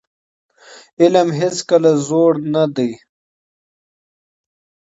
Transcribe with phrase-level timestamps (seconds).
[1.01, 2.91] علم هيڅکله زوړ نه دی.